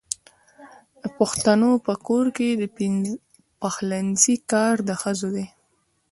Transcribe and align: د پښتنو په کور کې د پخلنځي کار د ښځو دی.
د 1.01 1.03
پښتنو 1.17 1.71
په 1.85 1.93
کور 2.07 2.25
کې 2.37 2.49
د 2.61 2.63
پخلنځي 3.61 4.35
کار 4.51 4.75
د 4.87 4.89
ښځو 5.01 5.27
دی. 5.35 5.45